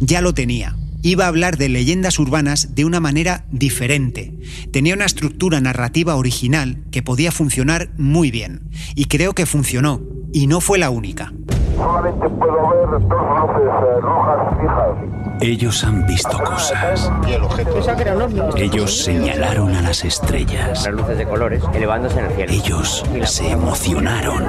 Ya 0.00 0.20
lo 0.20 0.34
tenía. 0.34 0.76
Iba 1.00 1.24
a 1.24 1.28
hablar 1.28 1.56
de 1.56 1.70
leyendas 1.70 2.18
urbanas 2.18 2.74
de 2.74 2.84
una 2.84 3.00
manera 3.00 3.46
diferente. 3.52 4.34
Tenía 4.70 4.92
una 4.92 5.06
estructura 5.06 5.62
narrativa 5.62 6.16
original 6.16 6.84
que 6.90 7.02
podía 7.02 7.32
funcionar 7.32 7.90
muy 7.96 8.30
bien. 8.30 8.68
Y 8.94 9.06
creo 9.06 9.34
que 9.34 9.46
funcionó. 9.46 10.02
Y 10.34 10.46
no 10.46 10.60
fue 10.60 10.78
la 10.78 10.90
única 10.90 11.32
solamente 11.80 12.28
puedo 12.28 12.68
ver 12.68 12.90
dos 12.90 13.00
luces 13.00 13.72
eh, 13.88 14.00
rojas 14.00 14.58
fijas. 14.60 15.19
Ellos 15.42 15.84
han 15.84 16.06
visto 16.06 16.38
cosas. 16.38 17.10
Ellos 18.56 19.04
señalaron 19.04 19.74
a 19.74 19.80
las 19.80 20.04
estrellas. 20.04 20.84
Las 20.84 20.94
luces 20.94 21.16
de 21.16 21.24
colores 21.24 21.62
elevándose 21.72 22.18
en 22.18 22.26
el 22.26 22.32
cielo. 22.32 22.52
Ellos 22.52 23.04
se 23.24 23.50
emocionaron 23.50 24.44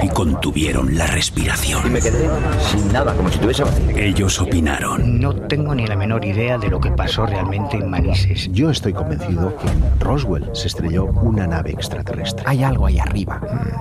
y 0.00 0.08
contuvieron 0.08 0.96
la 0.96 1.08
respiración. 1.08 1.84
Y 1.84 1.90
me 1.90 2.00
quedé 2.00 2.28
sin 2.70 2.92
nada, 2.92 3.12
como 3.14 3.28
si 3.28 3.38
tuviese 3.40 3.64
Ellos 3.96 4.40
opinaron. 4.40 5.20
No 5.20 5.34
tengo 5.34 5.74
ni 5.74 5.84
la 5.86 5.96
menor 5.96 6.24
idea 6.24 6.58
de 6.58 6.68
lo 6.68 6.80
que 6.80 6.92
pasó 6.92 7.26
realmente 7.26 7.76
en 7.76 7.90
Manises. 7.90 8.50
Yo 8.52 8.70
estoy 8.70 8.92
convencido 8.92 9.56
que 9.56 9.66
en 9.66 10.00
Roswell 10.00 10.48
se 10.52 10.68
estrelló 10.68 11.06
una 11.06 11.48
nave 11.48 11.72
extraterrestre. 11.72 12.44
Hay 12.46 12.62
algo 12.62 12.86
ahí 12.86 13.00
arriba. 13.00 13.40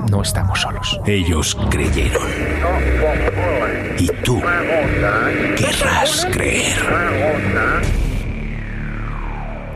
No 0.09 0.23
estamos 0.23 0.61
solos. 0.61 0.99
Ellos 1.05 1.55
creyeron. 1.69 2.27
Y 3.99 4.07
tú 4.23 4.41
querrás 5.57 5.90
creer. 6.31 6.77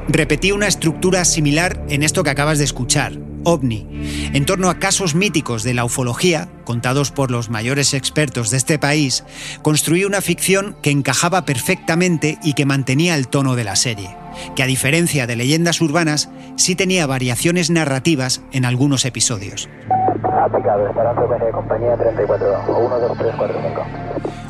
Repetí 0.07 0.51
una 0.51 0.67
estructura 0.67 1.25
similar 1.25 1.83
en 1.89 2.03
esto 2.03 2.23
que 2.23 2.29
acabas 2.29 2.59
de 2.59 2.63
escuchar, 2.63 3.13
OVNI, 3.43 4.31
en 4.33 4.45
torno 4.45 4.69
a 4.69 4.79
casos 4.79 5.15
míticos 5.15 5.63
de 5.63 5.73
la 5.73 5.83
ufología, 5.83 6.47
contados 6.63 7.11
por 7.11 7.31
los 7.31 7.49
mayores 7.49 7.93
expertos 7.93 8.49
de 8.49 8.57
este 8.57 8.79
país, 8.79 9.23
construí 9.61 10.05
una 10.05 10.21
ficción 10.21 10.77
que 10.81 10.91
encajaba 10.91 11.45
perfectamente 11.45 12.37
y 12.43 12.53
que 12.53 12.65
mantenía 12.65 13.15
el 13.15 13.27
tono 13.27 13.55
de 13.55 13.63
la 13.63 13.75
serie, 13.75 14.15
que 14.55 14.63
a 14.63 14.67
diferencia 14.67 15.27
de 15.27 15.35
leyendas 15.35 15.81
urbanas, 15.81 16.29
sí 16.55 16.75
tenía 16.75 17.07
variaciones 17.07 17.69
narrativas 17.69 18.41
en 18.51 18.65
algunos 18.65 19.05
episodios. 19.05 19.69
compañía 21.51 21.97
34, 21.97 22.63
1, 22.67 22.99
2, 22.99 23.17
3, 23.17 23.33
4, 23.37 23.57
5. 23.69 24.04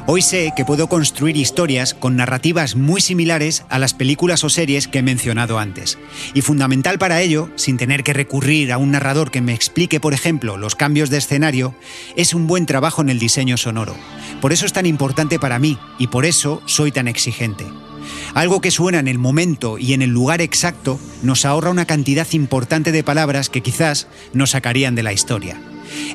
Hoy 0.07 0.21
sé 0.21 0.53
que 0.55 0.65
puedo 0.65 0.87
construir 0.87 1.35
historias 1.35 1.95
con 1.95 2.15
narrativas 2.15 2.75
muy 2.75 3.01
similares 3.01 3.65
a 3.69 3.79
las 3.79 3.95
películas 3.95 4.43
o 4.43 4.49
series 4.49 4.87
que 4.87 4.99
he 4.99 5.01
mencionado 5.01 5.57
antes. 5.57 5.97
Y 6.35 6.41
fundamental 6.41 6.99
para 6.99 7.21
ello, 7.21 7.49
sin 7.55 7.77
tener 7.77 8.03
que 8.03 8.13
recurrir 8.13 8.71
a 8.71 8.77
un 8.77 8.91
narrador 8.91 9.31
que 9.31 9.41
me 9.41 9.55
explique, 9.55 9.99
por 9.99 10.13
ejemplo, 10.13 10.57
los 10.57 10.75
cambios 10.75 11.09
de 11.09 11.17
escenario, 11.17 11.73
es 12.15 12.35
un 12.35 12.45
buen 12.45 12.67
trabajo 12.67 13.01
en 13.01 13.09
el 13.09 13.17
diseño 13.17 13.57
sonoro. 13.57 13.95
Por 14.41 14.53
eso 14.53 14.67
es 14.67 14.73
tan 14.73 14.85
importante 14.85 15.39
para 15.39 15.57
mí 15.57 15.79
y 15.97 16.05
por 16.05 16.25
eso 16.25 16.61
soy 16.67 16.91
tan 16.91 17.07
exigente. 17.07 17.65
Algo 18.33 18.61
que 18.61 18.71
suena 18.71 18.99
en 18.99 19.07
el 19.07 19.17
momento 19.17 19.77
y 19.77 19.93
en 19.93 20.01
el 20.01 20.09
lugar 20.09 20.41
exacto 20.41 20.99
nos 21.23 21.45
ahorra 21.45 21.71
una 21.71 21.85
cantidad 21.85 22.27
importante 22.31 22.91
de 22.91 23.03
palabras 23.03 23.49
que 23.49 23.61
quizás 23.61 24.07
nos 24.33 24.51
sacarían 24.51 24.95
de 24.95 25.03
la 25.03 25.13
historia. 25.13 25.57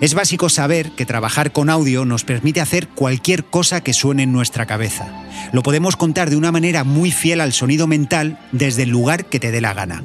Es 0.01 0.15
básico 0.15 0.49
saber 0.49 0.93
que 0.93 1.07
trabajar 1.07 1.53
con 1.53 1.71
audio 1.71 2.05
nos 2.05 2.25
permite 2.25 2.61
hacer 2.61 2.89
cualquier 2.89 3.45
cosa 3.45 3.83
que 3.83 3.93
suene 3.93 4.25
en 4.25 4.33
nuestra 4.33 4.67
cabeza. 4.67 5.25
Lo 5.53 5.63
podemos 5.63 5.97
contar 5.97 6.31
de 6.31 6.37
una 6.37 6.53
manera 6.53 6.85
muy 6.85 7.11
fiel 7.11 7.41
al 7.41 7.53
sonido 7.53 7.87
mental 7.87 8.39
desde 8.53 8.85
el 8.85 8.91
lugar 8.91 9.27
que 9.27 9.41
te 9.41 9.51
dé 9.51 9.61
la 9.61 9.75
gana. 9.75 10.03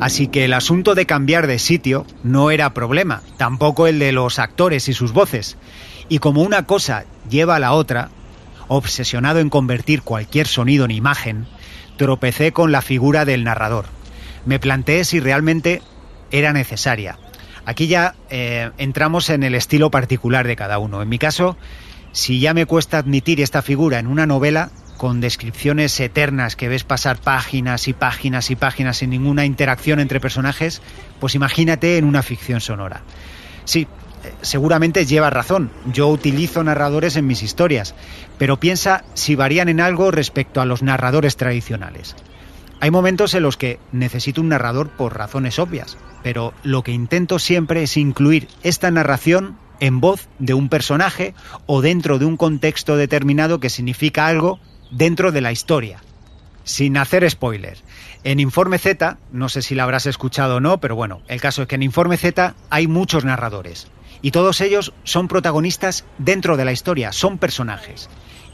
Así 0.00 0.26
que 0.26 0.44
el 0.44 0.52
asunto 0.52 0.94
de 0.94 1.06
cambiar 1.06 1.46
de 1.46 1.58
sitio 1.58 2.06
no 2.24 2.50
era 2.50 2.74
problema, 2.74 3.22
tampoco 3.36 3.86
el 3.86 3.98
de 3.98 4.12
los 4.12 4.38
actores 4.38 4.88
y 4.88 4.94
sus 4.94 5.12
voces. 5.12 5.56
Y 6.08 6.18
como 6.18 6.42
una 6.42 6.66
cosa 6.66 7.04
lleva 7.30 7.56
a 7.56 7.60
la 7.60 7.72
otra, 7.72 8.10
obsesionado 8.68 9.40
en 9.40 9.50
convertir 9.50 10.02
cualquier 10.02 10.46
sonido 10.46 10.84
en 10.84 10.90
imagen, 10.90 11.46
tropecé 11.96 12.52
con 12.52 12.72
la 12.72 12.82
figura 12.82 13.24
del 13.24 13.44
narrador. 13.44 13.86
Me 14.46 14.58
planteé 14.58 15.04
si 15.04 15.20
realmente 15.20 15.82
era 16.30 16.52
necesaria. 16.52 17.18
Aquí 17.64 17.86
ya 17.86 18.14
eh, 18.30 18.70
entramos 18.78 19.30
en 19.30 19.42
el 19.42 19.54
estilo 19.54 19.90
particular 19.90 20.46
de 20.46 20.56
cada 20.56 20.78
uno. 20.78 21.00
En 21.02 21.08
mi 21.08 21.18
caso, 21.18 21.56
si 22.12 22.40
ya 22.40 22.54
me 22.54 22.66
cuesta 22.66 22.98
admitir 22.98 23.40
esta 23.40 23.62
figura 23.62 23.98
en 23.98 24.06
una 24.06 24.26
novela, 24.26 24.70
con 24.96 25.20
descripciones 25.20 25.98
eternas 25.98 26.54
que 26.54 26.68
ves 26.68 26.84
pasar 26.84 27.18
páginas 27.18 27.88
y 27.88 27.92
páginas 27.92 28.50
y 28.50 28.56
páginas 28.56 28.98
sin 28.98 29.10
ninguna 29.10 29.44
interacción 29.44 29.98
entre 29.98 30.20
personajes, 30.20 30.80
pues 31.18 31.34
imagínate 31.34 31.98
en 31.98 32.04
una 32.04 32.22
ficción 32.22 32.60
sonora. 32.60 33.02
Sí, 33.64 33.88
seguramente 34.40 35.06
lleva 35.06 35.30
razón. 35.30 35.70
Yo 35.92 36.08
utilizo 36.08 36.62
narradores 36.64 37.16
en 37.16 37.26
mis 37.26 37.42
historias, 37.42 37.94
pero 38.38 38.58
piensa 38.58 39.04
si 39.14 39.34
varían 39.34 39.68
en 39.68 39.80
algo 39.80 40.10
respecto 40.10 40.60
a 40.60 40.66
los 40.66 40.82
narradores 40.82 41.36
tradicionales. 41.36 42.16
Hay 42.80 42.90
momentos 42.90 43.34
en 43.34 43.44
los 43.44 43.56
que 43.56 43.78
necesito 43.92 44.40
un 44.40 44.48
narrador 44.48 44.90
por 44.90 45.16
razones 45.16 45.58
obvias, 45.58 45.96
pero 46.24 46.52
lo 46.64 46.82
que 46.82 46.92
intento 46.92 47.38
siempre 47.38 47.84
es 47.84 47.96
incluir 47.96 48.48
esta 48.62 48.90
narración 48.90 49.56
en 49.78 50.00
voz 50.00 50.28
de 50.38 50.54
un 50.54 50.68
personaje 50.68 51.34
o 51.66 51.80
dentro 51.80 52.18
de 52.18 52.24
un 52.24 52.36
contexto 52.36 52.96
determinado 52.96 53.60
que 53.60 53.70
significa 53.70 54.26
algo 54.26 54.58
dentro 54.90 55.32
de 55.32 55.40
la 55.40 55.52
historia. 55.52 56.02
Sin 56.64 56.96
hacer 56.96 57.28
spoiler. 57.28 57.78
En 58.24 58.38
Informe 58.38 58.78
Z, 58.78 59.18
no 59.32 59.48
sé 59.48 59.62
si 59.62 59.74
la 59.74 59.82
habrás 59.82 60.06
escuchado 60.06 60.56
o 60.56 60.60
no, 60.60 60.78
pero 60.78 60.94
bueno, 60.94 61.22
el 61.26 61.40
caso 61.40 61.62
es 61.62 61.68
que 61.68 61.74
en 61.74 61.82
Informe 61.82 62.16
Z 62.16 62.54
hay 62.70 62.86
muchos 62.86 63.24
narradores. 63.24 63.88
Y 64.22 64.30
todos 64.30 64.60
ellos 64.60 64.92
son 65.04 65.28
protagonistas 65.28 66.04
dentro 66.18 66.56
de 66.56 66.64
la 66.64 66.72
historia, 66.72 67.12
son 67.12 67.38
personajes 67.38 68.08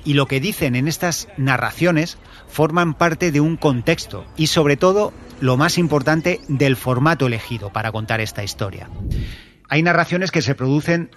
y 0.05 0.15
lo 0.15 0.27
que 0.27 0.41
dicen 0.41 0.75
en 0.75 0.89
estas 0.89 1.29
narraciones 1.37 2.17
forman 2.49 2.95
parte 2.95 3.31
de 3.31 3.41
un 3.41 3.57
contexto 3.57 4.25
y 4.37 4.47
sobre 4.47 4.79
todo, 4.79 5.13
lo 5.41 5.59
más 5.59 5.77
importante, 5.77 6.41
del 6.49 6.77
formato 6.77 7.27
elegido 7.27 7.71
para 7.73 7.93
contar 7.93 8.21
esta 8.21 8.43
historia. 8.43 8.89
Hay 9.69 9.83
narraciones 9.83 10.31
que 10.31 10.41
se 10.41 10.55
producen 10.55 11.11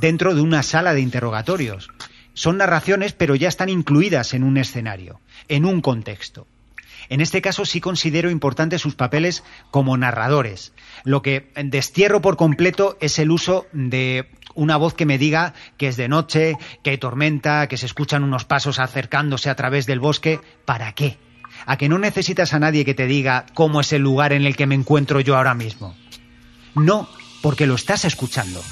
dentro 0.00 0.34
de 0.34 0.40
una 0.40 0.64
sala 0.64 0.92
de 0.92 1.00
interrogatorios. 1.00 1.90
Son 2.34 2.56
narraciones 2.56 3.12
pero 3.12 3.36
ya 3.36 3.46
están 3.46 3.68
incluidas 3.68 4.34
en 4.34 4.42
un 4.42 4.56
escenario, 4.56 5.20
en 5.46 5.64
un 5.64 5.80
contexto. 5.80 6.46
En 7.12 7.20
este 7.20 7.42
caso 7.42 7.66
sí 7.66 7.78
considero 7.82 8.30
importantes 8.30 8.80
sus 8.80 8.94
papeles 8.94 9.44
como 9.70 9.98
narradores. 9.98 10.72
Lo 11.04 11.20
que 11.20 11.52
destierro 11.62 12.22
por 12.22 12.38
completo 12.38 12.96
es 13.02 13.18
el 13.18 13.30
uso 13.30 13.66
de 13.74 14.30
una 14.54 14.78
voz 14.78 14.94
que 14.94 15.04
me 15.04 15.18
diga 15.18 15.52
que 15.76 15.88
es 15.88 15.98
de 15.98 16.08
noche, 16.08 16.56
que 16.82 16.88
hay 16.88 16.96
tormenta, 16.96 17.68
que 17.68 17.76
se 17.76 17.84
escuchan 17.84 18.24
unos 18.24 18.46
pasos 18.46 18.78
acercándose 18.78 19.50
a 19.50 19.56
través 19.56 19.84
del 19.84 20.00
bosque. 20.00 20.40
¿Para 20.64 20.94
qué? 20.94 21.18
A 21.66 21.76
que 21.76 21.90
no 21.90 21.98
necesitas 21.98 22.54
a 22.54 22.60
nadie 22.60 22.86
que 22.86 22.94
te 22.94 23.06
diga 23.06 23.44
cómo 23.52 23.82
es 23.82 23.92
el 23.92 24.00
lugar 24.00 24.32
en 24.32 24.46
el 24.46 24.56
que 24.56 24.66
me 24.66 24.74
encuentro 24.74 25.20
yo 25.20 25.36
ahora 25.36 25.52
mismo. 25.52 25.94
No, 26.74 27.10
porque 27.42 27.66
lo 27.66 27.74
estás 27.74 28.06
escuchando. 28.06 28.62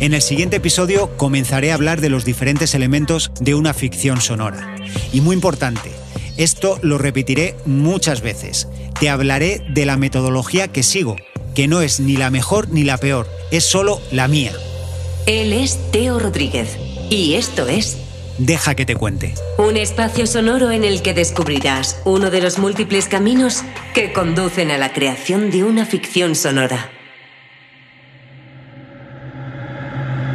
En 0.00 0.14
el 0.14 0.22
siguiente 0.22 0.56
episodio 0.56 1.16
comenzaré 1.16 1.72
a 1.72 1.74
hablar 1.74 2.00
de 2.00 2.08
los 2.08 2.24
diferentes 2.24 2.74
elementos 2.74 3.32
de 3.40 3.54
una 3.54 3.74
ficción 3.74 4.20
sonora. 4.20 4.76
Y 5.12 5.20
muy 5.20 5.34
importante, 5.34 5.90
esto 6.36 6.78
lo 6.82 6.98
repetiré 6.98 7.56
muchas 7.66 8.20
veces. 8.20 8.68
Te 9.00 9.10
hablaré 9.10 9.60
de 9.70 9.86
la 9.86 9.96
metodología 9.96 10.68
que 10.68 10.82
sigo 10.82 11.16
que 11.58 11.66
no 11.66 11.80
es 11.80 11.98
ni 11.98 12.16
la 12.16 12.30
mejor 12.30 12.68
ni 12.68 12.84
la 12.84 12.98
peor, 12.98 13.26
es 13.50 13.64
solo 13.64 14.00
la 14.12 14.28
mía. 14.28 14.52
Él 15.26 15.52
es 15.52 15.76
Teo 15.90 16.20
Rodríguez 16.20 16.76
y 17.10 17.34
esto 17.34 17.66
es... 17.66 17.98
Deja 18.38 18.76
que 18.76 18.86
te 18.86 18.94
cuente. 18.94 19.34
Un 19.58 19.76
espacio 19.76 20.28
sonoro 20.28 20.70
en 20.70 20.84
el 20.84 21.02
que 21.02 21.14
descubrirás 21.14 22.00
uno 22.04 22.30
de 22.30 22.40
los 22.40 22.60
múltiples 22.60 23.08
caminos 23.08 23.64
que 23.92 24.12
conducen 24.12 24.70
a 24.70 24.78
la 24.78 24.92
creación 24.92 25.50
de 25.50 25.64
una 25.64 25.84
ficción 25.84 26.36
sonora. 26.36 26.92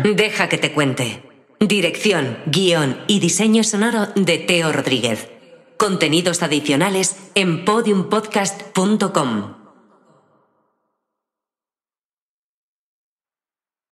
Deja 0.03 0.49
que 0.49 0.57
te 0.57 0.73
cuente. 0.73 1.23
Dirección, 1.61 2.37
guion 2.45 2.97
y 3.07 3.19
diseño 3.19 3.63
sonoro 3.63 4.07
de 4.15 4.37
Teo 4.37 4.73
Rodríguez. 4.73 5.29
Contenidos 5.77 6.43
adicionales 6.43 7.15
en 7.35 7.63
podiumpodcast.com. 7.63 9.62